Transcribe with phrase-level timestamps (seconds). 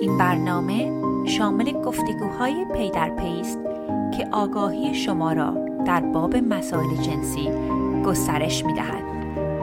[0.00, 0.92] این برنامه
[1.26, 3.42] شامل گفتگوهای پی در پی
[4.16, 5.50] که آگاهی شما را
[5.86, 7.48] در باب مسائل جنسی
[8.04, 9.04] گسترش می دهد.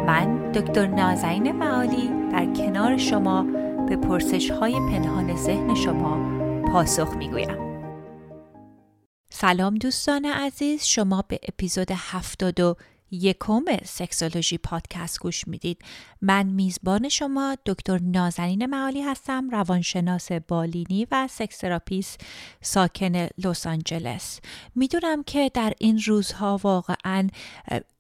[0.08, 3.44] من دکتر نازنین معالی در کنار شما
[3.90, 6.18] به پرسش های پنهان ذهن شما
[6.72, 7.66] پاسخ می گویم.
[9.30, 12.76] سلام دوستان عزیز شما به اپیزود 72
[13.12, 15.82] یکم سکسولوژی پادکست گوش می‌دید.
[16.22, 22.22] من میزبان شما دکتر نازنین معالی هستم روانشناس بالینی و sex therapist
[22.62, 24.40] ساکن لس آنجلس.
[24.76, 27.30] می‌دونم که در این روزها واقعا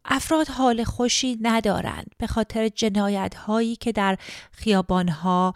[0.05, 4.17] افراد حال خوشی ندارند به خاطر جنایت هایی که در
[4.51, 5.53] خیابان ها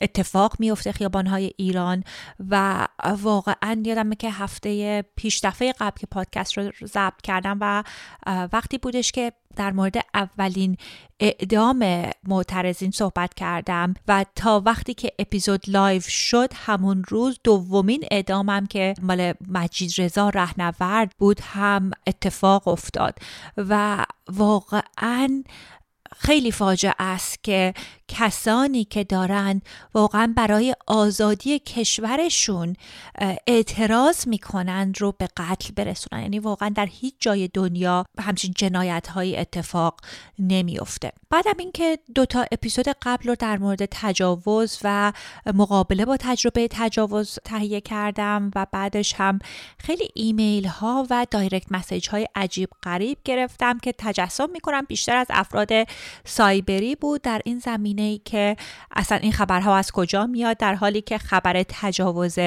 [0.00, 2.04] اتفاق میفته خیابان های ایران
[2.50, 2.86] و
[3.20, 7.82] واقعا یادمه که هفته پیش دفعه قبل که پادکست رو ضبط کردم و
[8.52, 10.76] وقتی بودش که در مورد اولین
[11.20, 18.66] اعدام معترضین صحبت کردم و تا وقتی که اپیزود live شد همون روز دومین اعدامم
[18.66, 23.18] که مال مجید رضا رهنورد بود هم اتفاق افتاد
[23.56, 25.42] و واقعا
[26.18, 27.74] خیلی فاجعه است که
[28.08, 29.62] کسانی که دارند
[29.94, 32.76] واقعا برای آزادی کشورشون
[33.46, 36.22] اعتراض می‌کنند رو به قتل برسونن.
[36.22, 40.00] یعنی واقعا در هیچ جای دنیا همچین جنایت های اتفاق
[40.38, 41.12] نمیافته.
[41.30, 45.12] بعدم اینکه دوتا اپیزود قبل رو در مورد تجاوز و
[45.54, 49.38] مقابله با تجربه تجاوز تهیه کردم و بعدش هم
[49.78, 55.26] خیلی ایمیل ها و دایرکت مسیج های عجیب غریب گرفتم که تجسم می‌کنم بیشتر از
[55.30, 55.70] افراد
[56.24, 58.56] سایبری بود در این زمینه ای که
[58.96, 62.38] اصلا این خبرها از کجا میاد در حالی که خبر تجاوز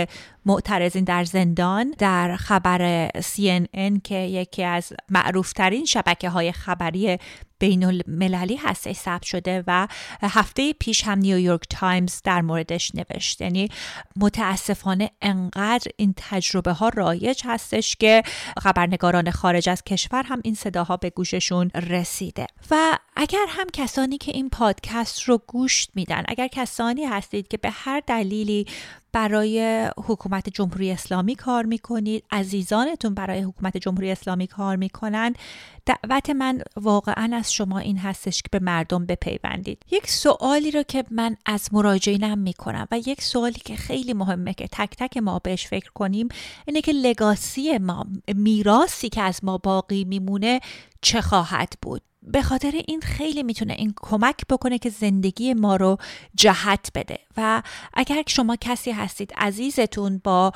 [0.47, 7.17] معترضین در زندان در خبر CNN که یکی از معروفترین شبکه های خبری
[7.59, 9.87] بین المللی هستش ثبت شده و
[10.21, 13.41] هفته پیش هم نیویورک تایمز در موردش نوشت.
[13.41, 13.69] یعنی
[14.15, 18.23] متاسفانه انقدر این تجربه ها رایج هستش که
[18.61, 22.47] خبرنگاران خارج از کشور هم این صداها به گوششون رسیده.
[22.71, 27.69] و اگر هم کسانی که این پادکست رو گوش میدن اگر کسانی هستید که به
[27.69, 28.65] هر دلیلی
[29.11, 35.37] برای حکومت جمهوری اسلامی کار می‌کنید؟ عزیزانتون برای حکومت جمهوری اسلامی کار می‌کنند؟
[35.85, 39.83] دعوت من واقعا از شما این هستش که به مردم بپیوندید.
[39.91, 44.67] یک سوالی رو که من از مراجعینم می‌کنم و یک سوالی که خیلی مهمه که
[44.71, 46.27] تک تک ما بهش فکر کنیم
[46.65, 50.59] اینه که لگاسی ما میراسی که از ما باقی میمونه
[51.01, 55.97] چه خواهد بود؟ به خاطر این خیلی می‌تونه این کمک بکنه که زندگی ما رو
[56.35, 57.19] جهت بده.
[57.37, 57.61] و
[57.93, 60.51] اگر شما کسی هستید عزیزتون با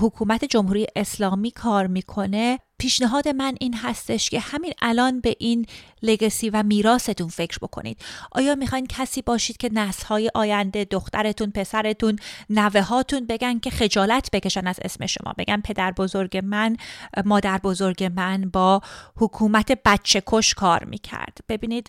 [0.00, 5.66] حکومت جمهوری اسلامی کار می‌کنه پیشنهاد من این هستش که همین الان به این
[6.02, 7.98] لگسی و میراستون فکر بکنید.
[8.32, 12.18] آیا می‌خواین کسی باشید که نسلهای آینده دخترتون پسرتون
[12.50, 16.76] نوه هاتون بگن که خجالت بکشن از اسم شما؟ بگن پدر بزرگ من
[17.24, 18.80] مادر بزرگ من با
[19.16, 21.38] حکومت بچه کش کار می‌کرد.
[21.48, 21.88] ببینید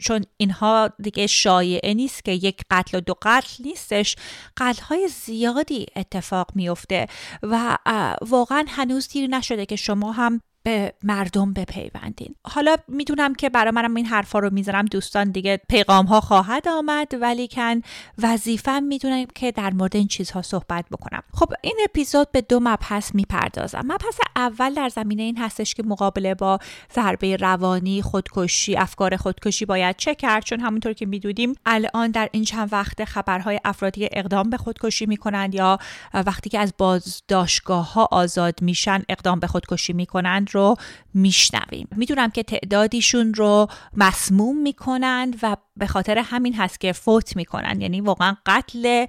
[0.00, 4.16] چون اینها دیگه شایعه نیست که یک قتل و دو قتل نیستش.
[4.56, 7.06] قتل های زیادی اتفاق میفته
[7.42, 7.78] و
[8.22, 10.31] واقعا هنوز دیر نشده که شما هم
[10.62, 12.34] به مردم بپیوندین.
[12.44, 17.12] حالا می‌دونم که برای منم این حرفا رو می‌ذارم دوستان دیگه پیغام ها خواهد آمد
[17.20, 17.80] ولی کن
[18.18, 21.22] وظیفم می‌دونم که در مورد این چیزها صحبت بکنم.
[21.34, 23.82] خب این اپیزود به دو مبحث می‌پردازم.
[23.84, 26.58] مبحث اول در زمینه این هستش که مقابله با
[26.94, 32.44] ضربه روانی خودکشی افکار خودکشی باید چه کرد؟ چون همونطور که می‌دونیم الان در این
[32.44, 35.78] چند وقت خبرهای افرادی اقدام به خودکشی می‌کنند یا
[36.14, 40.51] وقتی که از بازداشتگاه ها آزاد میشن اقدام به خودکشی می‌کنند.
[40.54, 40.76] رو
[41.14, 41.88] میشنویم.
[41.96, 43.66] می‌دونم که تعدادیشون رو
[43.96, 47.80] مسموم می‌کنن و به خاطر همین هست که فوت می‌کنن.
[47.80, 49.06] یعنی واقعا قتل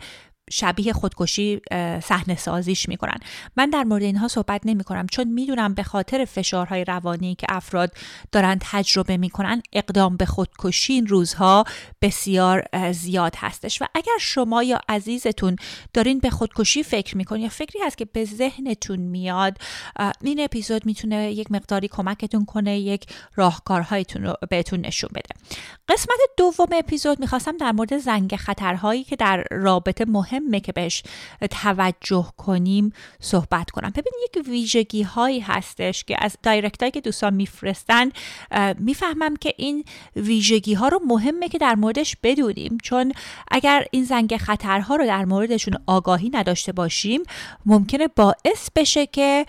[0.51, 1.61] شبیه خودکشی
[2.03, 3.17] صحنه سازیش می‌کنن.
[3.57, 7.91] من در مورد اینها صحبت نمی کنم چون می‌دونم به خاطر فشارهای روانی که افراد
[8.31, 11.63] دارن تجربه می‌کنن اقدام به خودکشی این روزها
[12.01, 13.81] بسیار زیاد هستش.
[13.81, 15.55] و اگر شما یا عزیزتون
[15.93, 19.57] دارین به خودکشی فکر می‌کنین یا فکری هست که به ذهنتون میاد
[20.21, 23.05] این اپیزود می‌تونه یک مقداری کمکتون کنه یک
[23.35, 25.35] راهکارهایتون رو بهتون نشون بده.
[25.87, 31.03] قسمت دوم اپیزود می‌خواستم در مورد زنگ خطرهایی که در رابطه مهم مهمه که بهش
[31.51, 33.89] توجه کنیم صحبت کنم.
[33.89, 38.09] ببین یک ویژگی هایی هستش که از دایرکت که دوستان میفرستن
[38.77, 39.85] می‌فهمم که این
[40.15, 42.77] ویژگی ها رو مهمه که در موردش بدونیم.
[42.83, 43.13] چون
[43.51, 47.21] اگر این زنگ خطرها رو در موردشون آگاهی نداشته باشیم
[47.65, 49.45] ممکنه باعث بشه که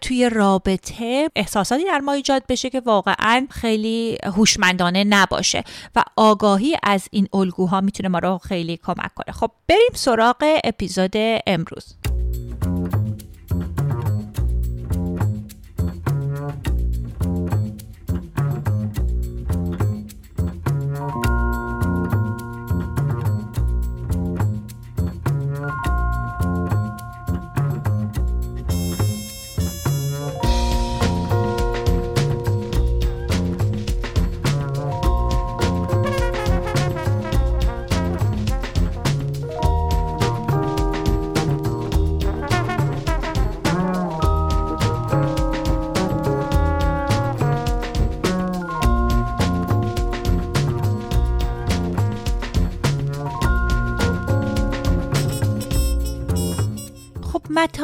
[0.00, 5.64] توی رابطه احساساتی در ما ایجاد بشه که واقعا خیلی هوشمندانه نباشه
[5.96, 9.34] و آگاهی از این الگوها می‌تونه ما رو خیلی کمک کنه.
[9.34, 12.09] خب بریم سراغ سراغ اپیزود امروز.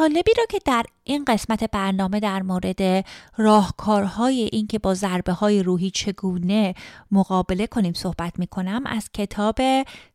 [0.07, 3.05] مطالبی را که در این قسمت برنامه در مورد
[3.37, 6.73] راهکارهای این که با ضربه های روحی چگونه
[7.11, 9.55] مقابله کنیم صحبت می کنم از کتاب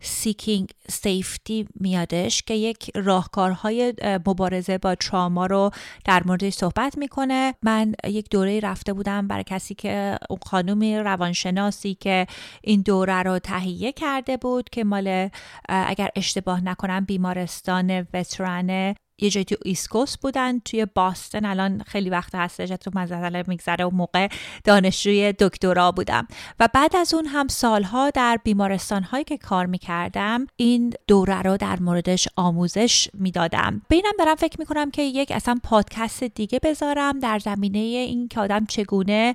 [0.03, 3.95] Seeking Safety میادش که یک راهکارهای
[4.27, 5.71] مبارزه با تراما رو
[6.05, 7.55] در موردش صحبت می‌کنه.
[7.63, 12.27] من یک دوره رفته بودم برای کسی که اون خانومی روانشناسی که
[12.63, 15.29] این دوره رو تهیه کرده بود که مال
[15.69, 21.45] اگر اشتباه نکنم بیمارستان وترانه یه جایی تو ایسکوس بودن توی باستن.
[21.45, 24.29] الان خیلی وقت هستش تو مزدل میگذره و موقع
[24.65, 26.29] دانشجوی دکترا بودم.
[26.61, 31.57] و بعد از اون هم سالها در بیمارستان هایی که کار می‌کردم این دوره رو
[31.57, 33.83] در موردش آموزش می‌دادم.
[33.89, 38.67] بینم دارم فکر می‌کنم که یک اصلا پادکست دیگه بذارم در زمینه این که آدم
[38.67, 39.35] چگونه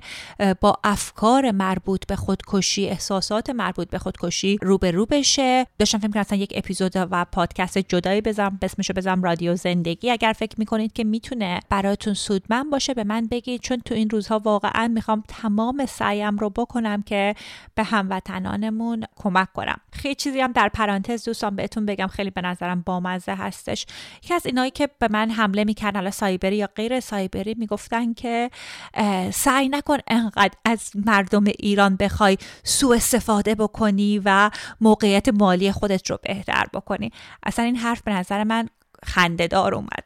[0.60, 5.66] با افکار مربوط به خودکشی احساسات مربوط به خودکشی روبرو بشه.
[5.78, 10.10] داشتم فکر اصلا یک اپیزود و پادکست جدایی بذارم اسمشو بذارم رادیو زندگی.
[10.10, 14.38] اگر فکر می‌کنید که می‌تونه براتون سودمند باشه به من بگید چون تو این روزها
[14.38, 17.34] واقعا می‌خوام تمام سعیم رو بکنم که
[17.74, 19.80] به هموطنانمون کمک کنم.
[19.92, 23.86] خیلی چیزی هم در پرانتز دوستان بهتون بگم خیلی به نظرم بامزه هستش.
[24.24, 28.50] یکی از اینایی که به من حمله می‌کردن حالا سایبری یا غیر سایبری می‌گفتن که
[29.32, 34.50] سعی نکن انقدر از مردم ایران بخوای سوء استفاده بکنی و
[34.80, 37.10] موقعیت مالی خودت رو بهتر بکنی.
[37.42, 38.68] اصلا این حرف به نظر من
[39.04, 40.04] خندهدار اومد.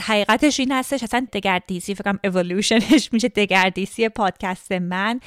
[0.00, 5.20] حقیقتش این هستش اصلا دگردیسی فکرم اولوشنش میشه دگردیسی پادکست من.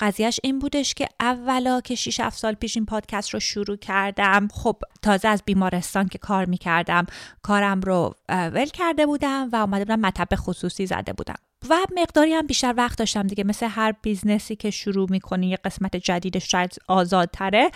[0.00, 4.48] قضیهش این بودش که اولا که 6 7 سال پیش این پادکست رو شروع کردم
[4.52, 7.06] خب تازه از بیمارستان که کار می‌کردم
[7.42, 11.38] کارم رو ول کرده بودم و اومده بودم مطب خصوصی زده بودم.
[11.70, 15.58] و مقداری هم بیشتر وقت داشتم دیگه مثل هر business ی که شروع می‌کنی یه
[15.64, 17.70] قسمت جدیدش شاید آزادتره.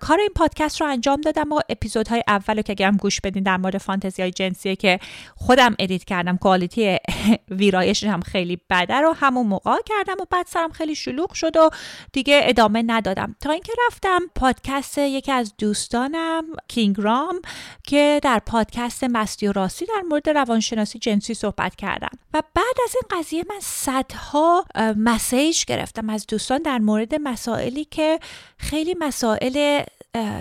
[0.00, 3.56] کار این پادکست رو انجام دادم و اپیزودهای اول رو که اگرم گوش بدین در
[3.56, 5.00] مورد فانتزی های جنسیه که
[5.36, 6.96] خودم edit کردم quality
[7.50, 11.70] ویرایش هم خیلی بده رو همون موقع کردم و بعد سرم خیلی شلوغ شد و
[12.12, 13.36] دیگه ادامه ندادم.
[13.40, 17.40] تا اینکه رفتم پادکست یکی از دوستانم کینگرام
[17.82, 22.94] که در پادکست مستی و راستی در مورد روانشناسی جنسی صحبت کردم و بعد از
[22.94, 24.64] این قضیه من صدها
[24.96, 28.18] مسیج گرفتم از دوستان در مورد مسائلی که
[28.56, 29.82] خیلی مسائل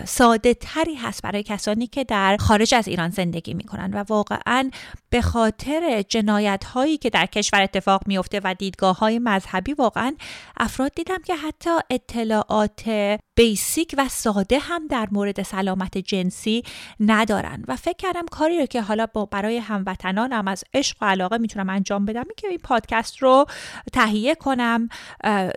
[0.06, 4.70] ساده تری هست برای کسانی که در خارج از ایران زندگی می‌کنن و واقعا
[5.10, 10.16] به خاطر جنایت هایی که در کشور اتفاق میفته و دیدگاه های مذهبی واقعا
[10.58, 12.90] افراد دیدم که حتی اطلاعات
[13.42, 16.64] بیسیک و ساده هم در مورد سلامت جنسی
[17.00, 17.64] ندارن.
[17.68, 21.70] و فکر کردم کاری رو که حالا با برای هموطنانم از عشق و علاقه می‌تونم
[21.70, 23.46] انجام بدم که این پادکست رو
[23.94, 24.90] تهیه کنم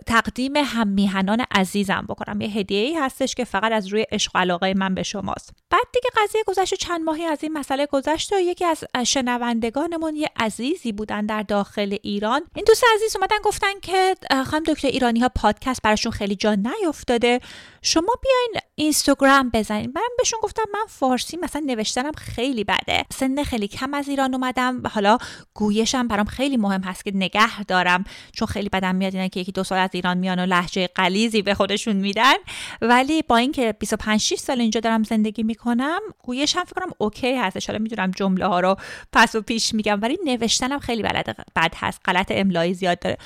[0.07, 2.41] تقدیم هم میهنان عزیزم بکنم.
[2.41, 5.53] یه هدیه ای هستش که فقط از روی عشق و علاقه من به شماست.
[5.69, 10.29] بعد دیگه قضیه گذشت چند ماهی از این مسئله گذشت و یکی از شنوندگانمون یه
[10.39, 12.41] عزیزی بودن در داخل ایران.
[12.55, 14.15] این دوست عزیز اومدن گفتن که
[14.45, 17.39] خانم دکتر ایرانی ها پادکست براشون خیلی جا نیافتاده
[17.87, 19.91] شما بیاین اینستاگرام بزنین.
[19.95, 23.05] من بهشون گفتم من فارسی مثلا نوشتنم خیلی بده.
[23.13, 25.17] سن خیلی کم از ایران اومدم حالا
[25.53, 28.03] گویشم برام خیلی مهم هست که نگه دارم.
[28.31, 31.41] چون خیلی بدم میاد اینا که یکی دو سال از ایران میان و لحجه قلیزی
[31.41, 32.33] به خودشون میدن.
[32.81, 37.67] ولی با اینکه 25 6 سال اینجا دارم زندگی می‌کنم گویشم فکر کنم اوکی هستش.
[37.67, 38.75] حالا می‌دونم جمله ها رو
[39.13, 42.01] پس و پیش میگم ولی نوشتنم خیلی بلد بد هست.
[42.05, 43.17] غلط املایی زیاد داره.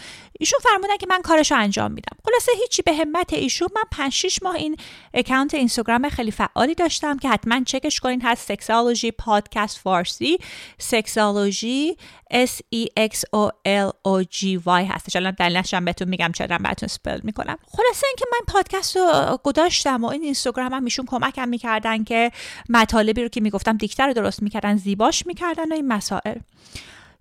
[0.42, 2.18] ایشون فرمودن که من کارشو انجام میدم.
[2.26, 3.70] خلاصه هیچی به همت ایشون.
[3.76, 4.78] من 5 6 ماه این
[5.14, 8.22] اکانت اینستاگرام خیلی فعالی داشتم که حتما چکش کنین.
[8.22, 10.38] هست سکسالوژی پادکست فارسی
[10.78, 11.98] سکسالوژی
[12.34, 15.16] S E X O L O G Y هستش.
[15.16, 17.58] الان دلیلش هم بهتون میگم چرا براتون سپل می‌کنم.
[17.72, 22.32] خلاصه اینکه من پادکست رو گذاشتم و این اینستاگرام هم ایشون کمکم می‌کردن که
[22.70, 26.36] مطالبی رو که می‌گفتم دیکتر رو درست می‌کردن زیباش می‌کردن و این مسائل.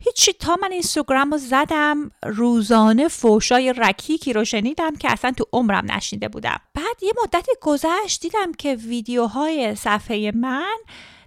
[0.00, 5.92] هیچی تا من اینستاگرام رو زدم روزانه فوشای رکیکی رو شنیدم که اصلا تو عمرم
[5.92, 6.60] نشنیده بودم.
[6.74, 10.76] بعد یه مدتی گذشت دیدم که ویدیوهای صفحه من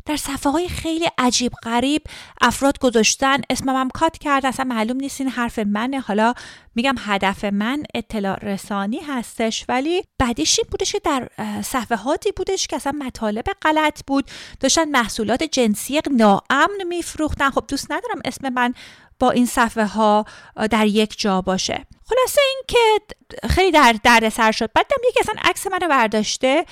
[0.05, 2.01] در صفحه های خیلی عجیب غریب
[2.41, 6.00] افراد گذاشتن اسمم هم کات کرد اصلا معلوم نیست این حرف منه.
[6.00, 6.34] حالا
[6.75, 11.29] میگم هدف من اطلاع رسانی هستش ولی بعدیش این بودش که در
[11.62, 14.31] صفحاتی بودش که اصلا مطالب غلط بود.
[14.60, 17.50] داشتن محصولات جنسی ناامن میفروختن.
[17.50, 18.74] خب دوست ندارم اسم من
[19.20, 20.25] با این صفحه ها
[20.72, 21.86] در یک جا باشه.
[22.10, 24.72] خلاصه این که خیلی در دردسر شد.
[24.75, 26.65] بعدم یکی اصلا عکس منو برداشته.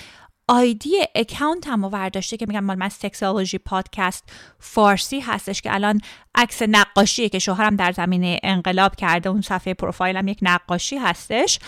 [0.50, 4.24] آیدی اکاونت هم ورداشته که میگم مال من سکسولوژی پادکست
[4.60, 6.02] فارسی هستش که الان
[6.36, 11.60] عکس نقاشیه که شوهرم در زمینه انقلاب کرده اون صفحه پروفایلم یک نقاشی هستش.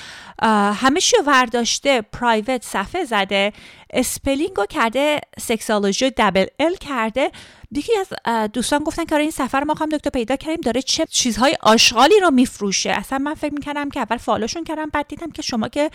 [0.73, 3.53] همه چی ورداشته پرایوت صفحه زده
[3.89, 7.31] spelling و کرده sexology double L کرده.
[7.71, 8.07] دیگه از
[8.53, 12.19] دوستان گفتن که آره این صفحه ما هم دکتر پیدا کردیم داره چه چیزهای آشغالی
[12.19, 12.89] رو میفروشه.
[12.89, 15.91] اصلا من فکر می‌کردم که اول follow شون کردم بعد دیدم که شما که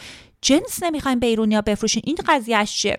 [0.47, 2.03] جنس نمی‌خواین به ایرونیا بفروشین.
[2.07, 2.97] این قضیهش چیه؟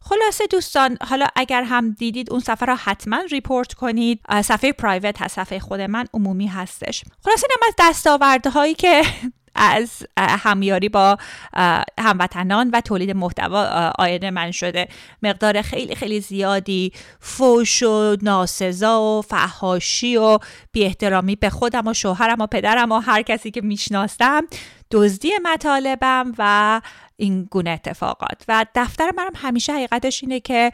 [0.00, 4.20] خلاصه دوستان حالا اگر هم دیدید اون صفحه را حتما report کنید.
[4.42, 7.04] صفحه private هست صفحه خود من عمومی هستش.
[7.24, 9.02] خلاصه اینم از دستاوردهایی که
[9.54, 11.18] از همیاری با
[11.98, 14.88] هموطنان و تولید محتوا آینه من شده.
[15.22, 20.38] مقدار خیلی خیلی زیادی فوش و ناسزا و فحاشی و
[20.72, 24.46] بی احترامی به خودم و شوهرم و پدرم و هر کسی که می‌شناسم
[24.90, 26.80] دزدی مطالبم و
[27.16, 28.44] این گونه اتفاقات.
[28.48, 30.72] و دفتر منم همیشه حقیقتش اینه که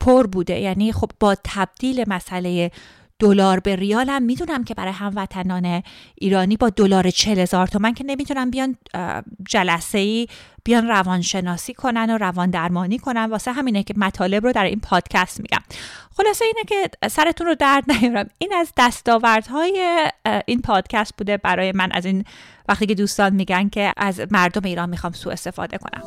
[0.00, 0.58] پر بوده.
[0.58, 2.70] یعنی خب با تبدیل مسئله
[3.18, 5.82] دلار به ریال هم می‌دونم که برای هموطنان
[6.14, 8.76] ایرانی با دلار چل هزار تومن که نمی‌تونن بیان
[9.48, 10.26] جلسه ای
[10.64, 13.24] بیان روانشناسی کنن و روان درمانی کنن.
[13.24, 15.62] واسه همینه که مطالب رو در این پادکست میگم.
[16.16, 18.28] خلاصه اینه که سرتون رو درد نیارم.
[18.38, 20.06] این از دستاوردهای
[20.46, 21.92] این پادکست بوده برای من.
[21.92, 22.24] از این
[22.68, 26.02] وقتی که دوستان میگن که از مردم ایران می‌خوام سوء استفاده کنم.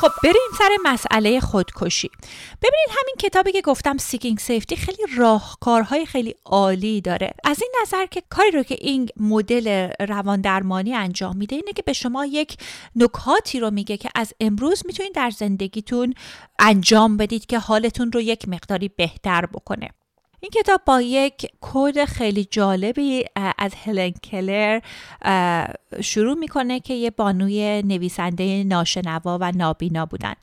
[0.00, 2.10] خب بریم سر مسئله خودکشی.
[2.62, 7.30] ببینید همین کتابی که گفتم Seeking Safety خیلی راهکارهای خیلی عالی داره.
[7.44, 11.82] از این نظر که کاری رو که این مدل روان درمانی انجام میده اینه که
[11.82, 12.56] به شما یک
[12.96, 16.14] نکاتی رو میگه که از امروز می‌تونید در زندگیتون
[16.58, 19.90] انجام بدید که حالتون رو یک مقداری بهتر بکنه.
[20.40, 23.24] این کتاب با یک quote خیلی جالبی
[23.58, 24.80] از هلن کلر
[26.00, 30.34] شروع می‌کنه که یه بانوی نویسنده ناشنوا و نابینا بودن.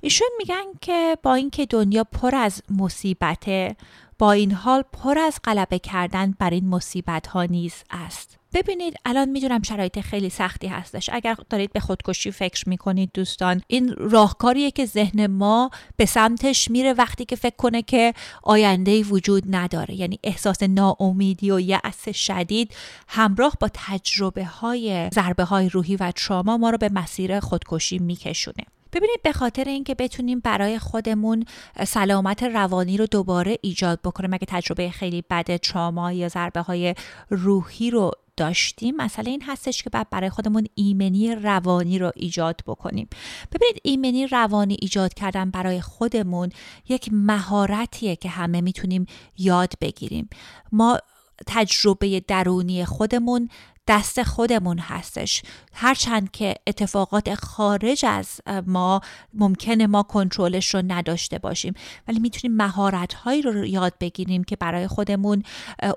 [0.00, 3.76] ایشون میگن که با اینکه دنیا پر از مصیبته
[4.18, 8.38] با این حال پر از غلبه کردن بر این مصیبت ها نیز است.
[8.54, 11.10] ببینید الان می‌دونم شرایط خیلی سختی هستش.
[11.12, 16.92] اگر دارید به خودکشی فکر می‌کنید دوستان این راهکاریه که ذهن ما به سمتش میره
[16.92, 19.94] وقتی که فکر کنه که آینده وجود نداره.
[19.94, 22.74] یعنی احساس ناامیدی و یأس شدید
[23.08, 28.64] همراه با تجربه های ضربه های روحی و تراما ما رو به مسیر خودکشی میکشونه.
[28.92, 31.44] ببینید به خاطر اینکه بتونیم برای خودمون
[31.86, 36.94] سلامت روانی رو دوباره ایجاد بکنیم اگه تجربه خیلی بد تراما یا ضربه های
[37.30, 43.08] روحی رو داشتیم مسئله این هستش که بعد برای خودمون ایمنی روانی رو ایجاد بکنیم.
[43.52, 46.50] ببینید ایمنی روانی ایجاد کردن برای خودمون
[46.88, 49.06] یک مهارتیه که همه می‌تونیم
[49.38, 50.28] یاد بگیریم.
[50.72, 50.98] ما
[51.46, 53.48] تجربه درونی خودمون
[53.86, 55.42] دست خودمون هستش.
[55.72, 59.00] هرچند که اتفاقات خارج از ما
[59.34, 61.74] ممکنه ما کنترلش رو نداشته باشیم.
[62.08, 65.42] ولی می‌تونیم مهارت هایی رو یاد بگیریم که برای خودمون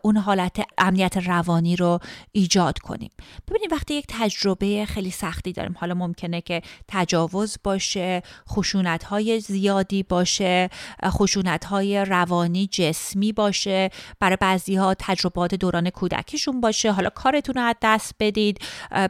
[0.01, 1.99] اون حالت امنیت روانی رو
[2.31, 3.09] ایجاد کنیم.
[3.49, 10.03] ببینید وقتی یک تجربه خیلی سختی داریم حالا ممکنه که تجاوز باشه خشونت های زیادی
[10.03, 10.69] باشه
[11.05, 13.89] خشونت های روانی جسمی باشه
[14.19, 18.59] برای بعضی ها تجربات دوران کودکیشون باشه حالا کارتون دست بدید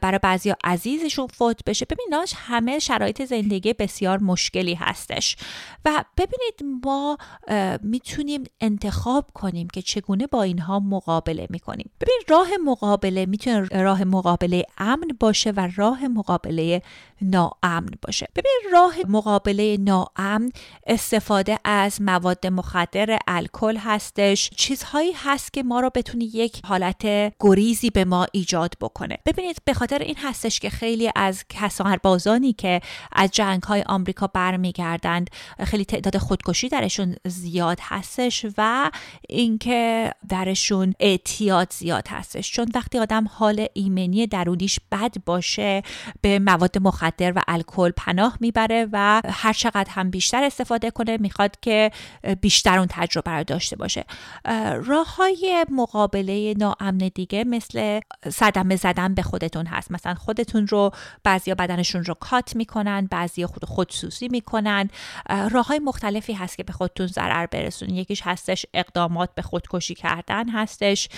[0.02, 1.86] برای بعضی عزیزشون فوت بشه.
[1.86, 5.38] ببین همه شرایط زندگی بسیار مشکلی هستش.
[5.86, 7.18] و ببینید ما
[7.84, 11.92] می‌تونیم انتخاب کنیم که چگونه با اینها مقابله می‌کنیم.
[12.02, 16.82] ببین راه مقابله می‌تونه راه مقابله امن باشه و راه مقابله
[17.22, 18.28] ناامن باشه.
[18.36, 20.50] ببین راه مقابله ناامن
[20.88, 24.50] استفاده از مواد مخدر الکل هستش.
[24.50, 27.06] چیزهایی هست که ما رو بتونی یک حالت
[27.40, 29.18] گریزی به ما ایجاد بکنه.
[29.26, 32.82] ببینید به خاطر این هستش که خیلی از کسانربازانی که
[33.12, 35.30] از جنگ های آمریکا برمیگردند
[35.64, 38.92] خیلی تعداد خودکشی درشون زیاد هستش و
[39.30, 42.52] اینکه درشون اعتیاد زیاد هستش.
[42.52, 45.84] چون وقتی آدم حال ایمنی درونیش بد باشه
[46.22, 51.60] به مواد مخدر و الکل پناه می‌بره و هر چقدر هم بیشتر استفاده کنه می‌خواد
[51.62, 51.92] که
[52.42, 54.06] بیشتر اون تجربه رو داشته باشه.
[54.86, 58.00] راه های مقابله ناامن دیگه مثل
[58.46, 59.92] صدمه زدن به خودتون هست.
[59.92, 60.92] مثلا خودتون رو
[61.24, 64.90] بعضیا بدنشون رو کات می‌کنن بعضی خود خودسوزی می‌کنن.
[65.52, 70.50] راه های مختلفی هست که به خودتون ضرر برسونید یکیش هستش اقدامات به خودکشی کردن
[70.50, 71.10] هستش.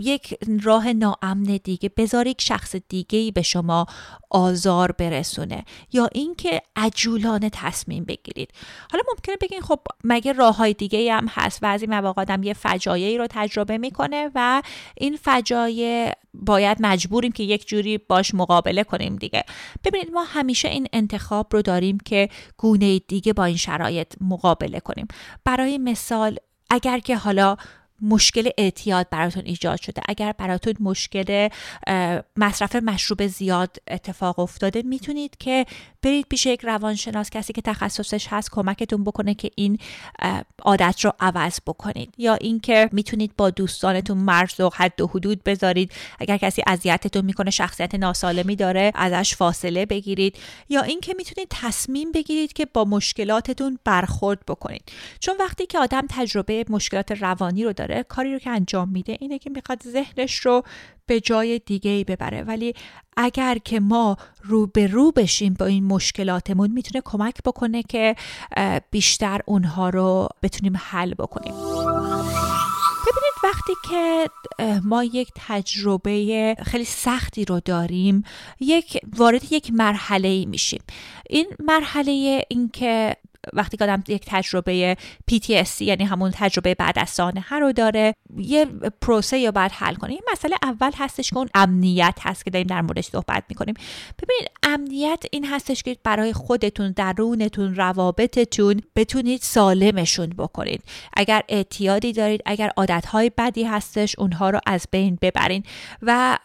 [0.00, 3.86] یک راه ناامن دیگه بذار یک شخص دیگه ای به شما
[4.30, 8.50] آزار برسونه یا اینکه عجولانه تصمیم بگیرید.
[8.92, 13.18] حالا ممکنه بگین خب مگه راه های دیگه هم هست؟ این مواقع آدم یه فجایعی
[13.18, 14.62] رو تجربه می‌کنه و
[14.96, 19.44] این فجایع باید مجبوریم که یک جوری باش مقابله کنیم دیگه.
[19.84, 25.06] ببینید ما همیشه این انتخاب رو داریم که گونه دیگه با این شرایط مقابله کنیم.
[25.44, 26.36] برای مثال
[26.70, 27.56] اگر که حالا
[28.02, 30.02] مشکل اعتیاد براتون ایجاد شده.
[30.08, 31.48] اگر براتون مشکل
[32.36, 35.66] مصرف مشروب زیاد اتفاق افتاده می‌تونید که
[36.02, 39.78] برید پیش یک روانشناس کسی که تخصصش هست کمکتون بکنه که این
[40.62, 42.14] عادت رو عوض بکنید.
[42.18, 45.92] یا اینکه می‌تونید با دوستانتون مرز و حد و حدود بذارید.
[46.20, 50.36] اگر کسی اذیتتون می‌کنه شخصیت ناسالمی داره ازش فاصله بگیرید.
[50.68, 54.92] یا اینکه می‌تونید تصمیم بگیرید که با مشکلاتتون برخورد بکنید.
[55.20, 59.38] چون وقتی که آدم تجربه مشکلات روانی رو داره کاری رو که انجام میده اینه
[59.38, 60.62] که می‌خواد ذهنش رو
[61.06, 62.42] به جای دیگه ای ببره.
[62.42, 62.74] ولی
[63.16, 68.16] اگر که ما رو به رو بشیم با این مشکلاتمون می‌تونه کمک بکنه که
[68.90, 71.54] بیشتر اونها رو بتونیم حل بکنیم.
[73.02, 74.30] ببینید وقتی که
[74.84, 78.24] ما یک تجربه خیلی سختی رو داریم
[78.60, 80.82] یک وارد یک مرحله ای میشیم.
[81.30, 83.16] این مرحله اینکه
[83.52, 84.96] وقتی که آدم یک تجربه
[85.30, 88.64] PTSD یعنی همون تجربه بعد از سانحه رو داره یه
[89.00, 90.10] پروسه یا باید حل کنه.
[90.10, 93.74] این مسئله اول هستش که اون امنیت هست که داریم در موردش صحبت می‌کنیم.
[94.22, 100.84] ببینید امنیت این هستش که برای خودتون درونتون روابطتون بتونید سالمشون بکنید.
[101.16, 105.62] اگر اعتیادی دارید اگر عادتهای بدی هستش اونها رو از بین ببرین
[106.02, 106.38] و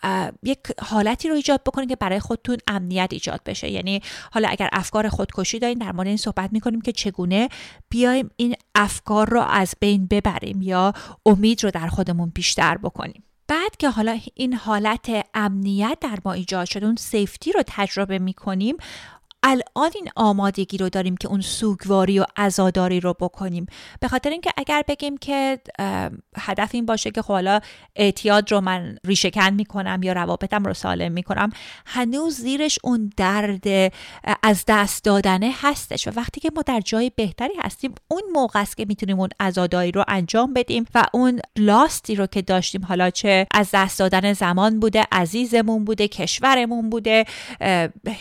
[0.44, 3.70] یک حالتی رو ایجاد بکنید که برای خودتون امنیت ایجاد بشه.
[3.70, 7.50] یعنی حالا اگر افکار خودکشی دارین در مورد این صحبت می‌کنیم که چگونه
[7.90, 10.94] بیایم این افکار رو از بین ببریم یا
[11.26, 13.24] امید رو در خودمون بیشتر بکنیم.
[13.48, 18.76] بعد که حالا این حالت امنیت در ما ایجاد شده اون سیفتی رو تجربه می‌کنیم
[19.44, 23.66] الان این آمادگی رو داریم که اون سوگواری و عزاداری رو بکنیم.
[24.00, 25.60] به خاطر اینکه اگر بگیم که
[26.38, 27.60] هدف این باشه که خب حالا
[27.96, 31.50] اعتیاد رو من ریشهکن می‌کنم یا روابطم رو سالم می‌کنم
[31.86, 33.94] هنوز زیرش اون درد
[34.44, 36.08] از دست دادنه هستش.
[36.08, 39.92] و وقتی که ما در جای بهتری هستیم اون موقع است که می‌تونیم اون عزاداری
[39.92, 44.80] رو انجام بدیم و اون لاستی رو که داشتیم حالا چه از دست دادن زمان
[44.80, 47.26] بوده عزیزمون بوده کشورمون بوده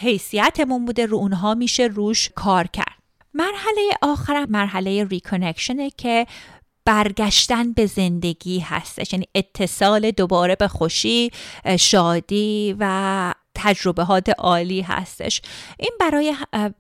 [0.00, 2.96] حیثیتمون بوده رو اونها میشه روش کار کرد.
[3.34, 6.26] مرحله آخرم مرحله ریکونکشنه که
[6.84, 9.12] برگشتن به زندگی هستش.
[9.12, 11.30] یعنی اتصال دوباره به خوشی
[11.78, 15.42] شادی و تجربهات عالی هستش.
[15.78, 16.34] این برای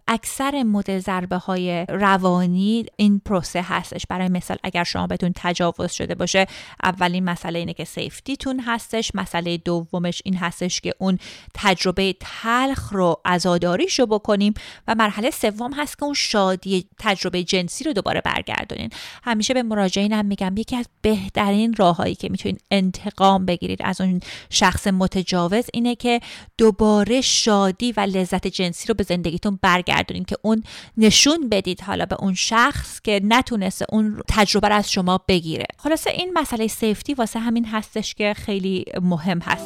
[0.08, 4.06] اکثر مدل ضربه های روانی این پروسه هستش.
[4.08, 6.46] برای مثال اگر شما بهتون تجاوز شده باشه
[6.82, 9.10] اولین مسئله اینه که سیفتیتون هستش.
[9.14, 11.18] مسئله دومش این هستش که اون
[11.54, 14.54] تجربه تلخ رو عزاداریش رو بکنیم
[14.88, 18.90] و مرحله سوم هست که اون شادی تجربه جنسی رو دوباره برگردونین.
[19.24, 24.86] همیشه به مراجعینم میگم یکی از بهترین راههایی که می‌تونین انتقام بگیرید از اون شخص
[24.86, 26.20] متجاوز اینه که
[26.66, 30.62] دوباره شادی و لذت جنسی رو به زندگیتون برگردونین که اون
[30.96, 35.66] نشون بدید حالا به اون شخص که نتونسته اون تجربه رو از شما بگیره.
[35.78, 39.64] خلاصه این مسئله سیفتی واسه همین هستش که خیلی مهم هست.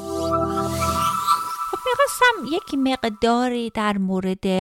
[1.70, 4.60] خب می‌خواستم یک مقداری در مورد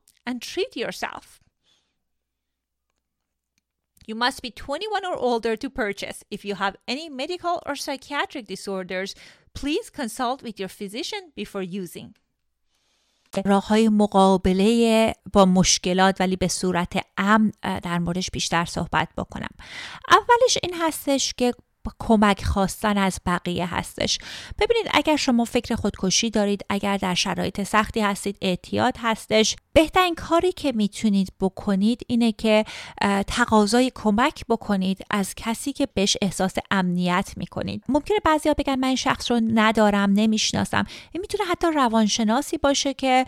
[0.30, 1.40] and treat yourself.
[4.06, 6.22] You must be 21 or older to purchase.
[6.30, 9.14] If you have any medical or psychiatric disorders,
[9.52, 12.14] please consult with your physician before using.
[13.44, 19.50] راه های مقابله با مشکلات ولی به صورت امن در موردش بیشتر صحبت بکنم
[20.10, 21.54] اولش این هستش که
[21.99, 24.17] کمک خواستن از بقیه هستش.
[24.59, 30.51] ببینید اگر شما فکر خودکشی دارید اگر در شرایط سختی هستید اعتیاد هستش بهترین کاری
[30.51, 32.65] که می‌تونید بکنید اینه که
[33.27, 37.83] تقاضای کمک بکنید از کسی که بهش احساس امنیت می‌کنید.
[37.89, 40.85] ممکنه بعضیا بگن من شخص رو ندارم نمی‌شناسم.
[41.11, 43.25] این می‌تونه حتی روانشناسی باشه که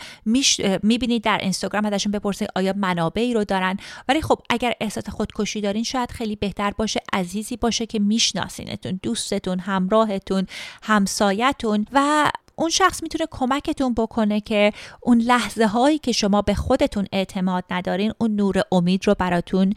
[0.83, 3.77] می‌بینید در اینستاگرام ازشون بپرسید آیا منابعی رو دارن.
[4.07, 7.99] ولی خب اگر احساس خودکشی دارین شاید خیلی بهتر باشه عزیزی باشه که
[8.43, 10.47] میشناسینتون دوستتون همراهتون
[10.83, 17.07] همسایتون و اون شخص می‌تونه کمکتون بکنه که اون لحظه هایی که شما به خودتون
[17.11, 19.73] اعتماد ندارین اون نور امید رو براتون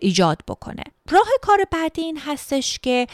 [0.00, 0.82] ایجاد بکنه.
[1.10, 3.06] راه کار بعدی این هستش که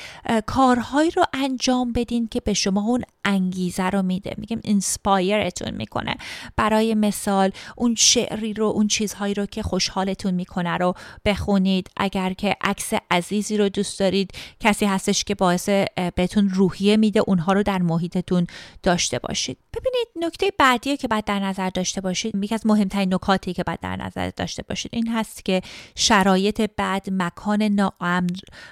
[0.46, 4.34] کارهایی رو انجام بدین که به شما اون انگیزه رو میده.
[4.38, 6.16] میگیم اینسپایرتون می‌کنه.
[6.56, 11.90] برای مثال اون شعری رو اون چیزهایی رو که خوشحالتون می‌کنه رو بخونید.
[11.96, 14.30] اگر که عکس عزیزی رو دوست دارید
[14.60, 15.68] کسی هستش که باعث
[16.14, 18.46] بهتون روحیه میده اونها رو در محیطتون
[18.82, 19.58] داشته باشید.
[19.72, 23.80] ببینید نکته بعدی که باید در نظر داشته باشید یکی از مهمترین نکاتی که باید
[23.80, 25.62] در نظر داشته باشید این هست که
[25.94, 28.26] شرایط بد مکان ناامن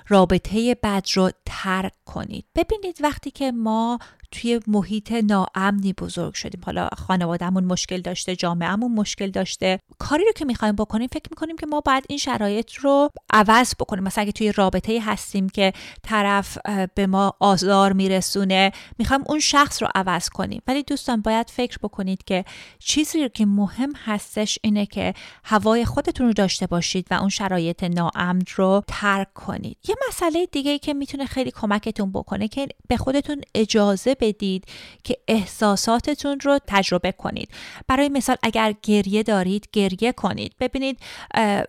[0.08, 2.44] رابطه بد رو ترک کنید.
[2.54, 3.98] ببینید وقتی که ما
[4.32, 6.60] توی محیط ناامنی بزرگ شدیم.
[6.66, 9.78] حالا خانوادهمون مشکل داشته جامعهمون مشکل داشته.
[9.98, 14.04] کاری رو که می‌خوایم بکنیم فکر می‌کنیم که ما باید این شرایط رو عوض بکنیم.
[14.04, 16.58] مثلا اگه توی رابطه هستیم که طرف
[16.94, 20.62] به ما آزار میرسونه می‌خوایم اون شخص رو عوض کنیم.
[20.66, 22.44] ولی دوستان باید فکر بکنید که
[22.78, 25.14] چیزی که مهم هستش اینه که
[25.44, 29.76] هوای خودتون رو داشته باشید و اون شرایط ناامن رو ترک کنید.
[29.88, 34.64] یه مسئله دیگه ای که می‌تونه خیلی کمکتون بکنه که به خودتون اجازه بدید
[35.04, 37.50] که احساساتتون رو تجربه کنید.
[37.88, 40.54] برای مثال اگر گریه دارید گریه کنید.
[40.60, 40.98] ببینید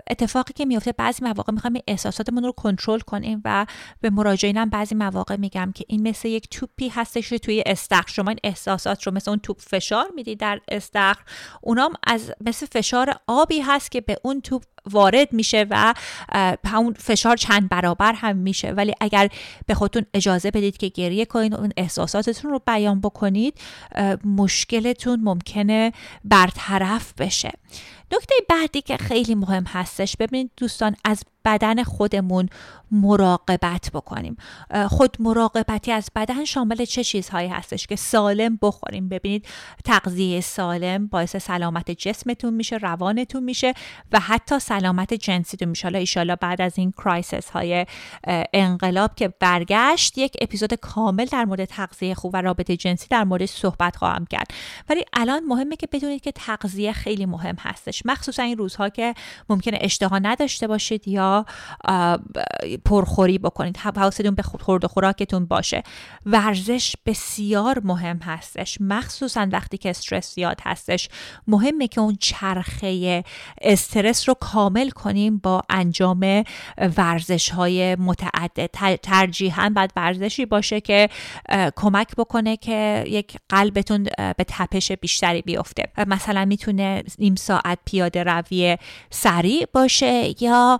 [0.10, 3.66] اتفاقی که میفته بعضی مواقع می‌خوایم احساساتمون رو کنترل کنیم و
[4.02, 8.12] به مراجعینم بعضی مواقع میگم که این مثل یک توپی هستش توی استخر.
[8.12, 11.22] شما این احساسات رو مثل اون توپ فشار می‌دید در استخر.
[11.62, 15.94] اونام از مثل فشار آبی هست که به اون توپ وارد میشه و
[16.66, 18.72] همون فشار چند برابر هم میشه.
[18.72, 19.30] ولی اگر
[19.66, 23.60] به خودتون اجازه بدید که گریه کنید اون احساساتتون رو بیان بکنید
[24.26, 27.52] مشکلتون ممکنه برطرف بشه.
[28.12, 32.50] نکته بعدی که خیلی مهم هستش ببینید دوستان از بدن خودمون
[32.92, 34.38] مراقبت بکنیم.
[34.88, 39.46] خود مراقبتی از بدن شامل چه چیزهایی هستش که سالم بخوریم؟ ببینید
[39.86, 43.74] تغذیه سالم باعث سلامت جسمتون میشه روانتون میشه
[44.12, 45.88] و حتی سلامت جنسیتون میشه.
[45.88, 47.86] حالا ایشالا بعد از این کرایسس های
[48.54, 53.46] انقلاب که برگشت یک اپیزود کامل در مورد تغذیه خوب و رابطه جنسی در مورد
[53.46, 54.48] صحبت خواهم کرد.
[54.90, 58.02] ولی الان مهمه که بدونید که تغذیه خیلی مهم هستش.
[58.06, 59.14] مخصوصا این روزها که
[59.50, 61.31] ممکنه اشتها نداشته باشید یا
[62.86, 63.78] پرخوری بکنید.
[63.78, 65.84] حواستون به خورد و خوراکتون باشه.
[66.26, 68.78] ورزش بسیار مهم هستش.
[68.82, 71.10] مخصوصا وقتی که استرس زیاد هستش.
[71.48, 73.24] مهمه که اون چرخه
[73.62, 76.44] استرس رو کامل کنیم با انجام
[76.98, 81.10] ورزش های متعدد ترجیحاً بعد ورزشی باشه که
[81.76, 84.04] کمک بکنه که یک قلبتون
[84.38, 85.84] به تپش بیشتری بیفته.
[86.08, 88.78] مثلا می‌تونه نیم ساعت پیاده روی
[89.10, 90.80] سریع باشه یا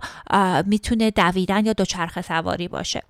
[0.66, 3.02] می‌تونه دویدن یا دوچرخه سواری باشه.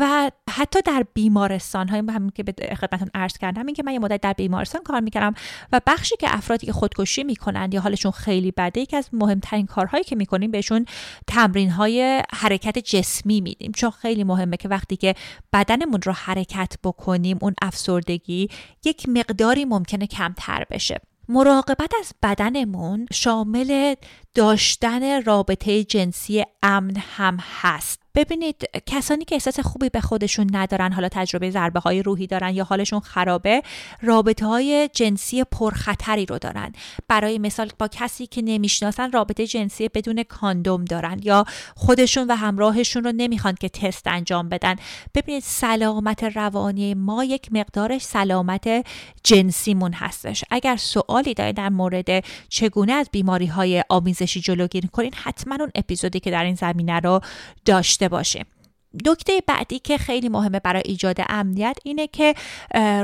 [0.00, 3.98] و حتی در بیمارستان های همین که به خدمتتون عرض کردم این که من یه
[3.98, 5.34] مدت در بیمارستان کار می‌کردم
[5.72, 10.04] و بخشی که افرادی که خودکشی می‌کنند یا حالشون خیلی بده یکی از مهمترین کارهایی
[10.04, 10.86] که می‌کنیم بهشون
[11.26, 13.72] تمرین های حرکت جسمی میدیم.
[13.72, 15.14] چون خیلی مهمه که وقتی که
[15.52, 18.48] بدنمون رو حرکت بکنیم اون افسردگی
[18.84, 21.00] یک مقداری ممکنه کمتر بشه.
[21.28, 23.94] مراقبت از بدنمون شامل
[24.34, 28.07] داشتن رابطه جنسی امن هم هست.
[28.18, 32.64] ببینید کسانی که احساس خوبی به خودشون ندارن حالا تجربه ضربه های روحی دارن یا
[32.64, 33.62] حالشون خرابه
[34.02, 36.72] رابطه های جنسی پرخطری رو دارن.
[37.08, 41.44] برای مثال با کسی که نمی‌شناسن رابطه جنسی بدون کاندوم دارن یا
[41.76, 44.76] خودشون و همراهشون رو نمی‌خوان که تست انجام بدن.
[45.14, 48.86] ببینید سلامت روانی ما یک مقدارش سلامت
[49.24, 50.44] جنسیمون هستش.
[50.50, 56.20] اگر سوالی دارید در مورد چگونه از بیماری های آمیزشی جلوگیری کنین حتما اون اپیزودی
[56.20, 57.20] که در این زمینه رو
[57.64, 58.44] داشته باشه.
[59.06, 62.34] نکته بعدی که خیلی مهمه برای ایجاد امنیت اینه که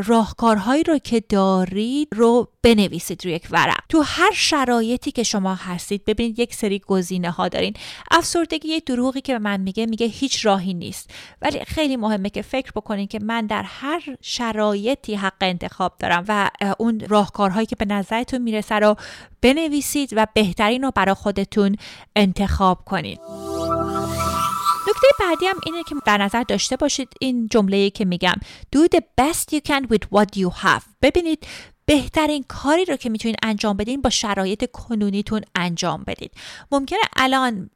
[0.04, 3.80] راهکارهایی رو که دارید رو بنویسید روی یک ورق.
[3.88, 7.74] تو هر شرایطی که شما هستید ببینید یک سری گزینه ها دارین.
[8.10, 11.10] افسردگی یه دروغی که به من میگه میگه هیچ راهی نیست.
[11.42, 16.50] ولی خیلی مهمه که فکر بکنین که من در هر شرایطی حق انتخاب دارم و
[16.78, 18.96] اون راهکارهایی که به نظرتون می‌رسه رو
[19.42, 21.76] بنویسید و بهترین رو برای خودتون
[22.16, 23.20] انتخاب کنید.
[24.94, 28.34] نکته بعدی هم اینه که در نظر داشته باشید این جمله که میگم
[28.76, 30.82] do the best you can with what you have.
[31.02, 31.46] ببینید
[31.86, 36.32] بهترین کاری رو که می‌تونید انجام بدین با شرایط کنونیتون انجام بدید.
[36.72, 37.70] ممکنه الان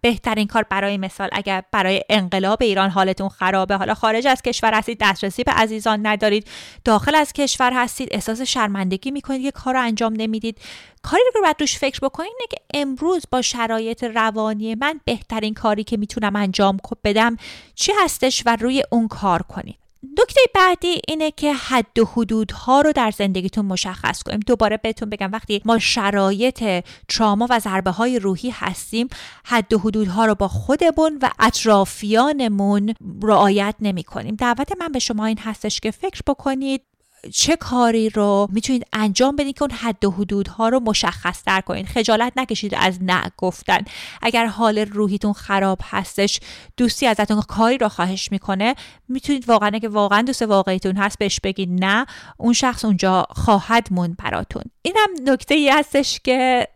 [0.00, 4.98] بهترین کار برای مثال اگر برای انقلاب ایران حالتون خرابه حالا خارج از کشور هستید
[5.00, 6.48] دسترسی به عزیزان ندارید
[6.84, 10.58] داخل از کشور هستید احساس شرمندگی می‌کنید یه کار رو انجام نمی‌دید.
[11.02, 15.54] کاری رو که باید روش فکر بکنید اینه که امروز با شرایط روانی من بهترین
[15.54, 17.36] کاری که می‌تونم انجام بدم
[17.74, 22.92] چی هستش و روی اون کار کنید نکته بعدی اینه که حد و حدودها رو
[22.92, 24.40] در زندگیتون مشخص کنیم.
[24.40, 29.08] دوباره بهتون بگم وقتی ما شرایط تراما و ضربه های روحی هستیم
[29.44, 35.26] حد و حدودها رو با خودمون و اطرافیانمون رعایت نمی کنیم دعوت من به شما
[35.26, 36.82] این هستش که فکر بکنید
[37.30, 41.86] چه کاری رو می‌تونید انجام بدین که اون حد و حدودها رو مشخص تر کنید
[41.86, 43.78] خجالت نکشید از نه گفتن.
[44.22, 46.40] اگر حال روحیتون خراب هستش
[46.76, 48.74] دوستی ازتون کاری رو خواهش می‌کنه
[49.08, 52.06] می‌تونید واقعا که واقعا دوست واقعیتون هست بهش بگید نه
[52.36, 54.62] اون شخص اونجا خواهد موند براتون.
[54.82, 56.68] اینم نکته ای هستش که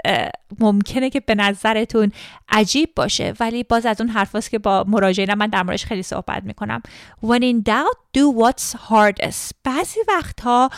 [0.61, 2.13] ممکنه که به نظرتون
[2.49, 6.43] عجیب باشه ولی باز از اون حرفاست که با مراجعین من در موردش خیلی صحبت
[6.45, 6.83] می‌کنم.
[7.25, 9.51] When in doubt do what's hardest.
[9.65, 10.01] بعضی
[10.37, 10.71] وقتها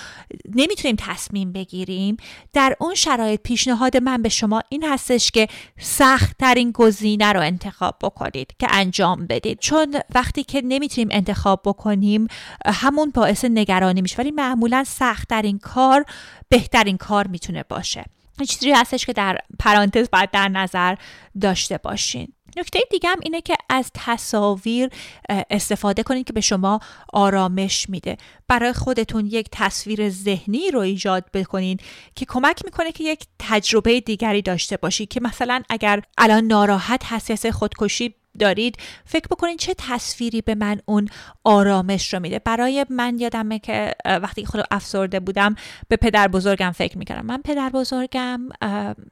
[0.54, 2.16] نمی‌تونیم تصمیم بگیریم.
[2.52, 7.96] در اون شرایط پیشنهاد من به شما این هستش که سخت ترین گزینه رو انتخاب
[8.02, 9.58] بکنید که انجام بدید.
[9.58, 12.26] چون وقتی که نمی‌تونیم انتخاب بکنیم
[12.66, 14.16] همون باعث نگرانی میشه.
[14.18, 16.04] ولی معمولا سخت ترین کار
[16.48, 18.04] بهترین کار می‌تونه باشه.
[18.46, 20.94] چیزی هستش که در پرانتز باید در نظر
[21.40, 22.32] داشته باشین.
[22.56, 24.90] نکته دیگه هم اینه که از تصاویر
[25.28, 26.80] استفاده کنید که به شما
[27.12, 28.16] آرامش میده.
[28.48, 31.82] برای خودتون یک تصویر ذهنی رو ایجاد بکنید
[32.14, 37.50] که کمک می‌کنه که یک تجربه دیگری داشته باشید که مثلا اگر الان ناراحت هستی
[37.50, 41.08] خودکشی دارید فکر بکنید چه تصویری به من اون
[41.44, 42.38] آرامش رو میده.
[42.38, 45.54] برای من یادمه که وقتی خود افسرده بودم
[45.88, 47.26] به پدر بزرگم فکر می‌کردم.
[47.26, 48.40] من پدر بزرگم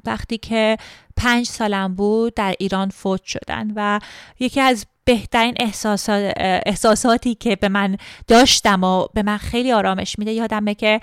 [0.04, 0.76] وقتی که
[1.16, 4.00] پنج سالم بود در ایران فوت شدن و
[4.40, 6.32] یکی از بهترین احساسات
[6.66, 7.96] احساساتی که به من
[8.28, 11.00] داشتم و به من خیلی آرامش میده یادمه که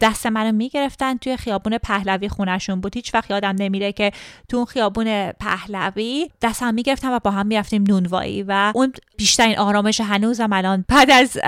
[0.00, 2.96] دست منو می‌گرفتن توی خیابون پهلوی خونشون بود.
[2.96, 4.12] هیچ وقت یادم نمیره که
[4.48, 10.52] تو خیابون پهلوی دستم می‌گرفتم و با هم می‌رفتیم نونوایی و اون بیشترین آرامش هنوزم
[10.52, 11.38] الان بعد از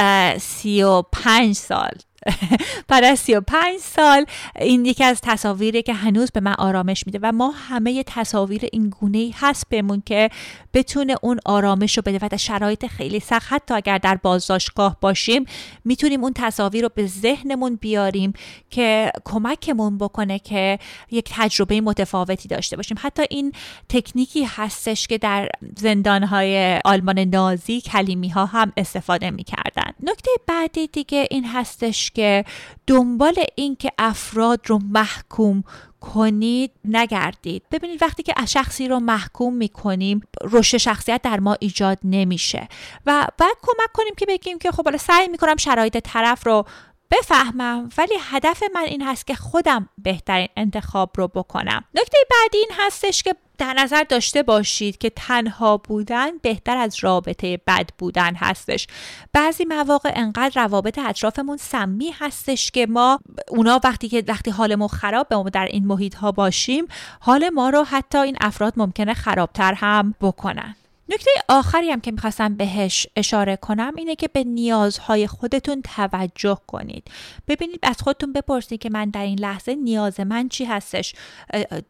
[0.43, 1.93] سی و پنج سال.
[2.89, 4.27] بعد از 35 سال
[4.61, 8.89] این یکی از تصاویری که هنوز به من آرامش میده و ما همه تصاویر این
[8.89, 10.31] گونه ای هست بهمون که
[10.75, 15.45] بتونه اون آرامش رو بده و در شرایط خیلی سخت حتی اگر در بازداشتگاه باشیم
[15.85, 18.33] می‌تونیم اون تصاویر رو به ذهنمون بیاریم
[18.71, 20.79] که کمکمون بکنه که
[21.11, 22.97] یک تجربه متفاوتی داشته باشیم.
[23.01, 23.53] حتی این
[23.89, 29.93] تکنیکی هستش که در زندانهای آلمان نازی کلیمی ها هم استفاده می‌کردن.
[30.03, 32.45] نکته بعدی دیگه این هستش که
[32.87, 35.65] دنبال این که افراد رو محکوم
[36.01, 37.63] کنید نگردید.
[37.71, 42.69] ببینید وقتی که شخصی رو محکوم می‌کنیم رشد شخصیت در ما ایجاد نمیشه.
[43.07, 46.65] و بعد کمک کنیم که بگیم که خب حالا سعی می‌کنم شرایط طرف رو
[47.11, 51.85] بفهمم ولی هدف من این هست که خودم بهترین انتخاب رو بکنم.
[51.95, 57.61] نکته بعدی این هستش که در نظر داشته باشید که تنها بودن بهتر از رابطه
[57.67, 58.87] بد بودن هستش.
[59.33, 65.35] بعضی مواقع انقدر روابط اطرافمون سمی هستش که ما اونا وقتی که وقتی حالمون خراب
[65.35, 66.87] ما در این محیط ها باشیم
[67.21, 70.75] حال ما رو حتی این افراد ممکنه خرابتر هم بکنن.
[71.13, 77.11] نکته آخری هم که می‌خواستم بهش اشاره کنم اینه که به نیازهای خودتون توجه کنید.
[77.49, 81.15] ببینید از خودتون بپرسید که من در این لحظه نیاز من چی هستش.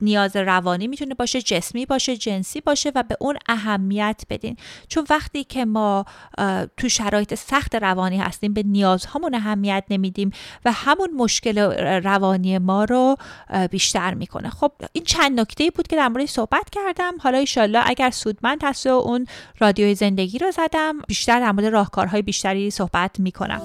[0.00, 4.56] نیاز روانی می‌تونه باشه جسمی باشه جنسی باشه و به اون اهمیت بدین.
[4.88, 6.04] چون وقتی که ما
[6.76, 10.30] تو شرایط سخت روانی هستیم به نیازهامون اهمیت نمیدیم
[10.64, 11.58] و همون مشکل
[12.04, 13.16] روانی ما رو
[13.70, 14.50] بیشتر می‌کنه.
[14.50, 17.14] خب این چند نکته بود که در مورد صحبت کردم.
[17.20, 19.26] حالا ایشالله اگر سودمند هست و اون
[19.60, 21.00] رادیوی زندگی رو زدم.
[21.08, 23.62] بیشتر در مورد راهکارهای بیشتری صحبت می‌کنم.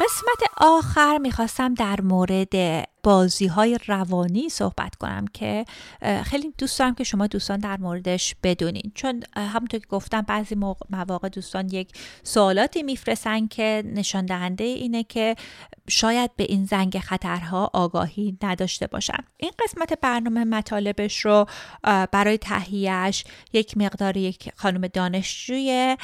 [0.00, 2.54] قسمت آخر می‌خواستم در مورد
[3.04, 5.64] بازی های روانی صحبت کنم که
[6.24, 8.92] خیلی دوست دارم که شما دوستان در موردش بدونین.
[8.94, 10.54] چون همونطور که گفتم بعضی
[10.90, 11.88] مواقع دوستان یک
[12.22, 15.34] سوالاتی میفرستن که نشان دهنده اینه که
[15.88, 19.18] شاید به این زنگ خطرها آگاهی نداشته باشن.
[19.36, 21.46] این قسمت برنامه مطالبش رو
[22.12, 25.96] برای تهیهش یک مقدار یک خانم دانشجوی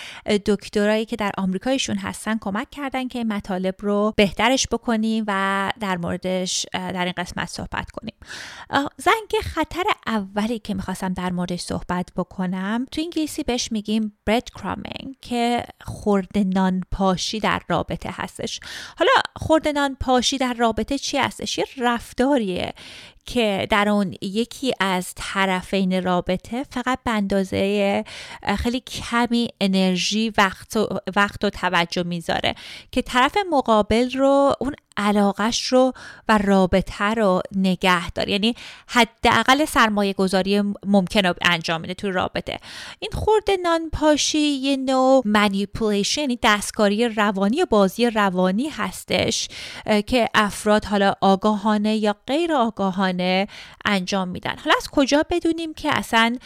[0.46, 6.66] دکترایی که در آمریکایشون هستن کمک کردن که مطالب رو بهترش بکنیم و در موردش
[6.92, 8.14] در این قسمت صحبت کنیم.
[8.96, 15.16] زنگ خطر اولی که می‌خواستم در موردش صحبت بکنم تو انگلیسی بهش میگیم برد کرامینگ
[15.20, 18.60] که خورد نان پاشی در رابطه هستش.
[18.98, 22.72] حالا خورد نان پاشی در رابطه چی هستش؟ یه رفتاریه
[23.26, 28.04] که در اون یکی از طرفین رابطه فقط به اندازه
[28.58, 32.54] خیلی کمی انرژی وقت و, وقت و توجه می‌ذاره
[32.92, 35.92] که طرف مقابل رو اون علاقش رو
[36.28, 38.54] و رابطه رو نگه داره یعنی
[38.86, 42.58] حداقل سرمایه گذاری ممکن رو انجام میده تو رابطه.
[42.98, 49.48] این خورده نانپاشی یه نوع منیپولیشن یعنی دستکاری روانی و بازی روانی هستش
[50.06, 53.09] که افراد حالا آگاهانه یا غیر آگاهانه
[53.84, 54.54] انجام میدن.
[54.64, 56.36] حالا از کجا بدونیم که اصلا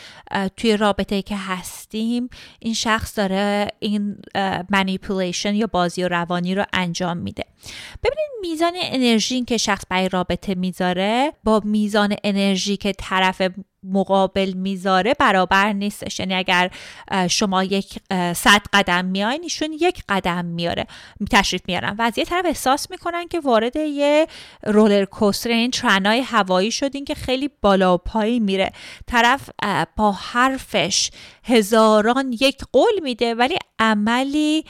[0.56, 4.16] توی رابطه که هستیم این شخص داره این
[4.70, 7.44] منیپولیشن یا بازی روانی رو انجام میده.
[8.02, 13.42] ببینید میزان انرژی که شخص برای رابطه می‌ذاره با میزان انرژی که طرف
[13.84, 16.20] مقابل می‌ذاره برابر نیستش.
[16.20, 16.70] یعنی اگر
[17.30, 17.98] شما یک
[18.34, 20.86] صد قدم میاین ایشون یک قدم میاره
[21.30, 24.26] تشریف میارن و از یه طرف احساس می‌کنن که وارد یه
[24.62, 28.72] رولر کوستر این ترنای هوایی شدین که خیلی بالا و پایی میره.
[29.06, 29.50] طرف
[29.96, 31.10] با حرفش
[31.44, 34.64] هزاران یک قول میده ولی عملی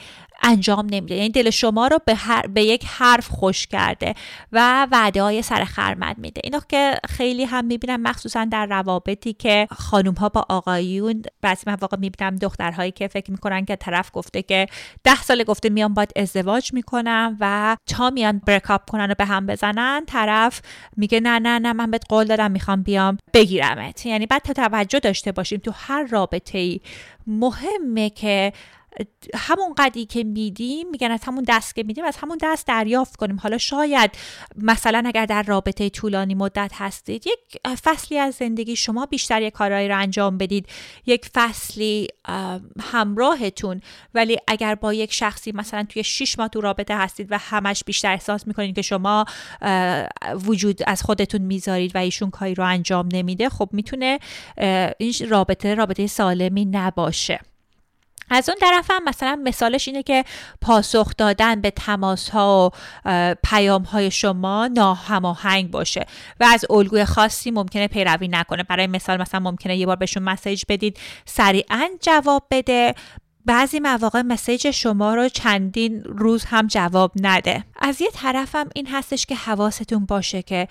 [0.45, 1.15] انجام نمیده.
[1.15, 2.17] یعنی دل شما رو به,
[2.53, 4.13] به یک حرف خوش کرده
[4.51, 6.41] و وعده های سر خرمد میده.
[6.43, 11.97] اینو که خیلی هم می‌بینم مخصوصا در روابطی که خانوم ها با آقایون بعضی مواقع
[11.97, 14.67] می‌بینم دخترهایی که فکر می‌کنن که طرف گفته که
[15.03, 19.45] ده سال گفته میان باید ازدواج می‌کنم و تا میان برکاپ کنن و به هم
[19.45, 20.61] بزنن طرف
[20.97, 24.05] میگه نه نه نه من بهت قول دادم می‌خوام بیام بگیرمت.
[24.05, 26.81] یعنی بعد توجه داشته باشیم تو هر رابطه ای
[27.27, 28.53] مهمه که
[29.35, 33.39] همون قدی که میدیم میگن از همون دست که میدیم از همون دست دریافت کنیم.
[33.39, 34.11] حالا شاید
[34.55, 39.87] مثلا اگر در رابطه طولانی مدت هستید یک فصلی از زندگی شما بیشتر یک کارهایی
[39.87, 40.67] رو انجام بدید.
[41.05, 42.07] یک فصلی
[42.81, 43.81] همراهتون.
[44.13, 48.11] ولی اگر با یک شخصی مثلا توی 6 ماه تو رابطه هستید و همش بیشتر
[48.11, 49.25] احساس می‌کنید که شما
[50.45, 54.19] وجود از خودتون می‌ذارید و ایشون کاری رو انجام نمیده خب می‌تونه
[54.97, 57.39] این رابطه رابطه سالمی نباشه.
[58.29, 60.23] از اون طرف هم مثلا مثالش اینه که
[60.61, 62.71] پاسخ دادن به تماس ها
[63.05, 66.05] و پیام های شما ناهماهنگ باشه
[66.39, 68.63] و از الگوی خاصی ممکنه پیروی نکنه.
[68.63, 72.95] برای مثال مثلا ممکنه یه بار بهشون مسیج بدید سریعا جواب بده.
[73.45, 77.63] بعضی مواقع مسیج شما رو چندین روز هم جواب نده.
[77.79, 80.67] از یه طرفم این هستش که حواستون باشه که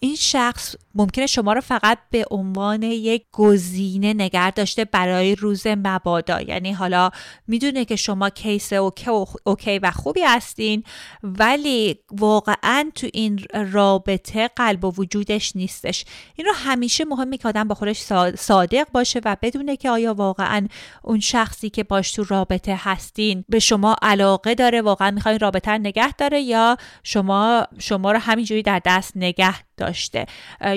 [0.00, 6.40] این شخص ممکنه شما رو فقط به عنوان یک گزینه نگر داشته برای روز مبادا.
[6.40, 7.10] یعنی حالا
[7.46, 9.10] می‌دونه که شما case OK,
[9.44, 10.84] OK و خوبی هستین
[11.22, 13.40] ولی واقعا تو این
[13.72, 16.04] رابطه قلب و وجودش نیستش.
[16.36, 18.00] این رو همیشه مهمه که آدم با خودش
[18.36, 20.68] صادق باشه و بدونه که آیا واقعا
[21.02, 26.12] اون شخصی که باش تو رابطه هستین به شما علاقه داره واقعا می‌خواین رابطه نگه
[26.12, 30.26] داره یا شما شما رو همینجوری در دست نگه داشته.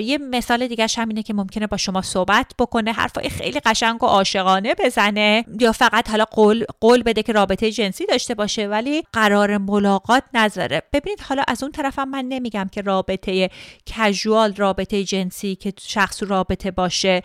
[0.00, 4.74] یه مثال دیگه همینه که ممکنه با شما صحبت بکنه حرفای خیلی قشنگ و عاشقانه
[4.74, 10.22] بزنه یا فقط حالا قول, قول بده که رابطه جنسی داشته باشه ولی قرار ملاقات
[10.34, 10.82] نذاره.
[10.92, 13.50] ببینید حالا از اون طرفم من نمیگم که رابطه
[13.86, 17.22] کژوال رابطه جنسی که شخص رابطه باشه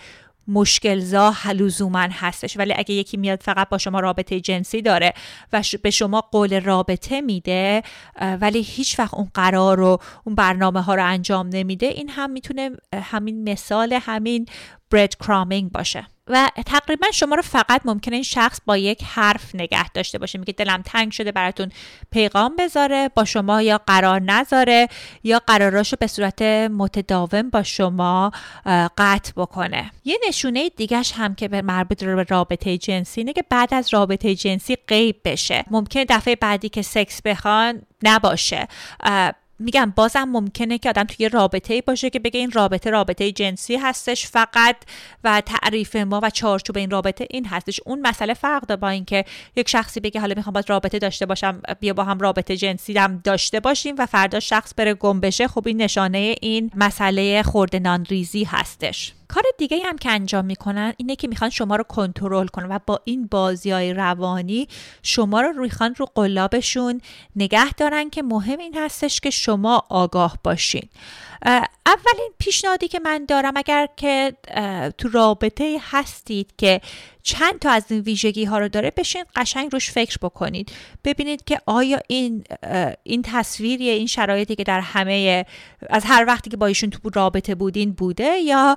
[0.47, 2.57] مشکلزا لزوما هستش.
[2.57, 5.13] ولی اگه یکی میاد فقط با شما رابطه جنسی داره
[5.53, 7.83] و به شما قول رابطه میده
[8.41, 12.71] ولی هیچ وقت اون قرار رو اون برنامه ها رو انجام نمیده این هم می‌تونه
[12.93, 14.45] همین مثال همین
[14.91, 16.07] برد کرامینگ باشه.
[16.29, 20.39] و تقریبا شما رو فقط ممکنه این شخص با یک حرف نگه داشته باشه.
[20.39, 21.71] میگه دلم تنگ شده براتون
[22.11, 24.87] پیغام بذاره با شما یا قرار نذاره
[25.23, 28.31] یا قراراشو به صورت متداوم با شما
[28.97, 29.91] قطع بکنه.
[30.05, 34.35] یه نشونه دیگهش هم که به مربوط به رابطه جنسی اینه که بعد از رابطه
[34.35, 35.63] جنسی غیب بشه.
[35.71, 38.67] ممکنه دفعه بعدی که سکس بخوان نباشه.
[39.59, 44.27] میگم بازم ممکنه که آدم توی رابطه باشه که بگه این رابطه رابطه جنسی هستش
[44.27, 44.75] فقط
[45.23, 47.79] و تعریف ما و چارچوب این رابطه این هستش.
[47.85, 51.61] اون مسئله فرق داره با اینکه یک شخصی بگه حالا می‌خوام باید رابطه داشته باشم
[51.79, 55.67] بیا با هم رابطه جنسی هم داشته باشیم و فردا شخص بره گم بشه خب
[55.67, 59.16] این نشانه این مسئله خورده ریزی هستش.
[59.27, 63.01] کار دیگه هم که انجام می‌کنن اینه که می‌خوان شما رو کنترل کنن و با
[63.03, 64.67] این بازی های روانی
[65.03, 67.01] شما رو می‌خوان رو قلابشون
[67.35, 70.89] نگه دارن که مهم این هستش که شما آگاه باشین.
[71.85, 74.33] اولین پیشنهادی که من دارم اگر که
[74.97, 76.81] تو رابطه هستید که
[77.23, 80.71] چند تا از این ویژگی ها رو داره بشین قشنگ روش فکر بکنید.
[81.03, 82.43] ببینید که آیا این
[83.03, 85.45] این تصویری این شرایطی که در همه
[85.89, 88.75] از هر وقتی که با ایشون تو رابطه بودین بوده یا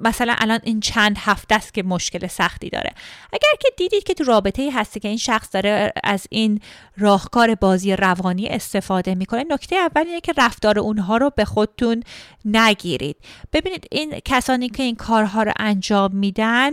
[0.00, 2.90] مثلا الان این چند هفته است که مشکل سختی داره.
[3.32, 6.60] اگر که دیدید که تو رابطه هستی که این شخص داره از این
[6.96, 12.02] راهکار بازی روانی استفاده می‌کنه نکته اول اینه که رفتار اونها رو به خودتون
[12.44, 13.16] نگیرید.
[13.52, 16.70] ببینید این کسانی که این کارها رو انجام میدن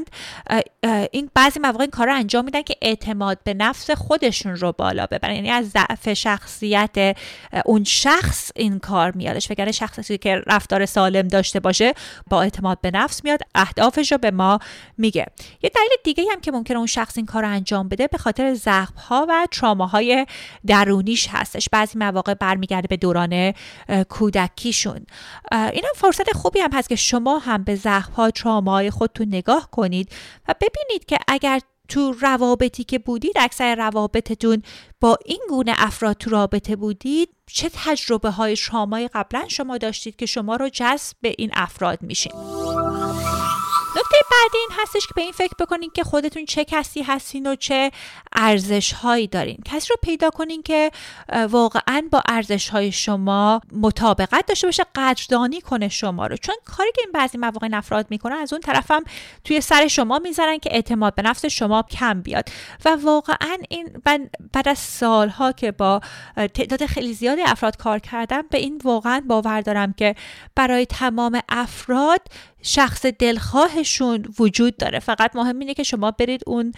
[1.12, 5.06] این بعضی مواقع این کار رو انجام میدن که اعتماد به نفس خودشون رو بالا
[5.06, 5.36] ببرن.
[5.36, 7.18] یعنی از ضعف شخصیت
[7.66, 9.52] اون شخص این کار میادش.
[9.52, 11.94] وگرنه شخصی که رفتار سالم داشته باشه
[12.30, 14.60] با اعتماد به نفس میاد اهدافش رو به ما
[14.98, 15.26] میگه.
[15.64, 18.54] یه دلیل دیگه هم که ممکنه اون شخص این کار رو انجام بده به خاطر
[18.54, 20.26] زخم ها و تراماهای
[20.68, 21.70] درونیش هستش.
[21.72, 23.54] بعضی مواقع برمیگرده به دوران
[24.10, 24.89] کودکیشون.
[25.52, 29.70] این هم فرصت خوبی هم هست که شما هم به زخم ها تراماهای خودتون نگاه
[29.72, 30.12] کنید
[30.48, 31.60] و ببینید که اگر
[31.90, 34.64] تو روابطی که بودید اکثر روابطتون
[35.02, 40.26] با این گونه افراد تو رابطه بودید چه تجربه های شامای قبلا شما داشتید که
[40.26, 42.34] شما رو جذب به این افراد میشین؟
[44.12, 47.56] نکته بعدی این هستش که به این فکر بکنین که خودتون چه کسی هستین و
[47.56, 47.92] چه
[48.34, 49.58] ارزش هایی دارین.
[49.66, 50.92] کسی رو پیدا کنین که
[51.50, 56.38] واقعا با ارزش های شما مطابقت داشته باشه قدردانی کنه شما رو.
[56.38, 59.04] چون کاری که این بعضی مواقع افراد می‌کنن از اون طرفم
[59.44, 62.50] توی سر شما می‌ذارن که اعتماد به نفس شما کم بیاد.
[62.86, 64.02] و واقعا این
[64.54, 66.02] بعد از سالها که با
[66.36, 70.16] تعداد خیلی زیادی افراد کار کردم به این واقعا باور دارم که
[70.56, 72.22] برای تمام افراد
[72.62, 73.06] شخص
[74.00, 75.00] دلخواهشون وجود داره.
[75.00, 76.74] فقط مهم اینه که شما برید اون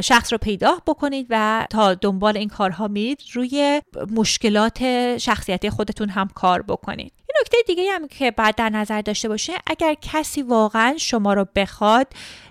[0.00, 4.78] شخص رو پیدا بکنید و تا دنبال این کارها میرید روی مشکلات
[5.18, 7.12] شخصیتی خودتون هم کار بکنید.
[7.28, 11.46] یه نکته دیگه هم که بعد در نظر داشته باشه اگر کسی واقعا شما رو
[11.56, 12.06] بخواد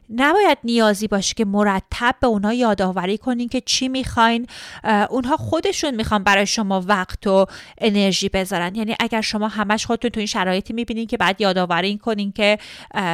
[0.10, 4.48] نباید نیازی باشه که مرتب به اونها یادآوری کنین که چی می‌خواین.
[5.10, 7.46] اونها خودشون می‌خوان برای شما وقت و
[7.78, 8.76] انرژی بذارن.
[8.76, 12.58] یعنی اگر شما همش خودتون تو این شرایطی می‌بینین که بعد یادآوری کنین که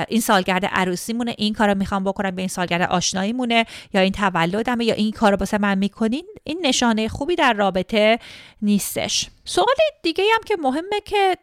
[0.08, 4.12] این سالگرد عروسی مونه این کارو می‌خوام بکنم به این سالگرد آشنایی مونه یا این
[4.12, 8.20] تولدمه یا این کارو واسه من می‌کنین این نشانه خوبی در رابطه
[8.62, 9.30] نیستش.
[9.46, 11.38] سوال دیگه هم که مهمه که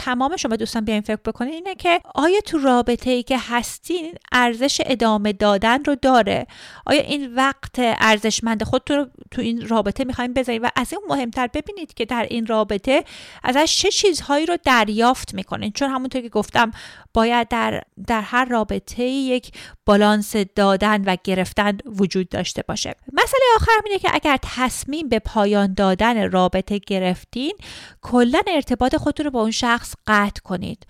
[0.00, 4.80] تمام شما دوستان بیاین فکر بکنین اینه که آیا تو رابطه ای که هستین ارزش
[4.86, 6.46] ادامه دادن رو داره؟
[6.86, 11.46] آیا این وقت ارزشمند خود رو تو این رابطه می‌خوایم بذارید و از این مهمتر
[11.46, 13.04] ببینید که در این رابطه
[13.44, 16.70] ازش چه چیزهایی رو دریافت می‌کنین؟ چون همونطور که گفتم
[17.14, 19.52] باید در, در هر رابطه یک
[19.86, 22.94] بالانس دادن و گرفتن وجود داشته باشه.
[23.12, 27.54] مسئله آخر اینه که اگر تصمیم به پایان دادن رابطه گرفتین
[28.02, 30.86] کلا ارتباط خودتون رو با اون شخص قطع کنید.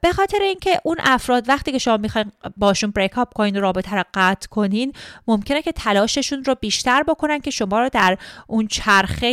[0.00, 4.04] به خاطر اینکه اون افراد وقتی که شما می‌خواین باشون بریک اپ کنین رابطه رو
[4.14, 4.92] قطع کنین
[5.26, 9.26] ممکنه که تلاششون رو بیشتر بکنن که شما رو در اون چرخه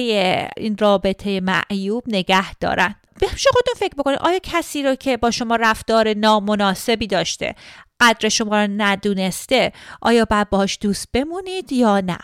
[0.58, 2.96] این رابطه معیوب نگه دارن.
[3.20, 7.56] پیش خودتون فکر بکنید آیا کسی رو که با شما رفتار نامناسبی داشته
[8.00, 9.72] قدر شما رو ندونسته
[10.02, 12.18] آیا باید باش دوست بمونید یا نه؟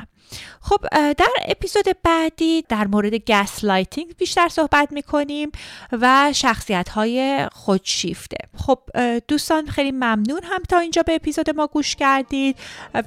[0.61, 5.51] خب در اپیزود بعدی در مورد gaslighting بیشتر صحبت می‌کنیم
[5.91, 8.37] و شخصیت های خودشیفته.
[8.57, 8.79] خب
[9.27, 12.55] دوستان خیلی ممنونم تا اینجا به اپیزود ما گوش کردید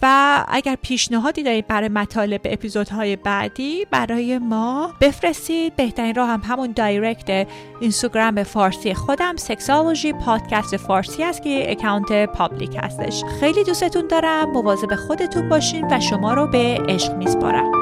[0.02, 5.76] و اگر پیشنهادی دارید برای مطالب اپیزودهای بعدی برای ما بفرستید.
[5.76, 7.46] بهترین راه هم همون direct
[7.80, 13.24] اینستاگرام فارسی خودم Sexology Podcast فارسی است که account public هستش.
[13.40, 14.50] خیلی دوستتون دارم.
[14.50, 17.81] مواظب خودتون باشین و شما رو به عشق تکنیک می‌سپارم.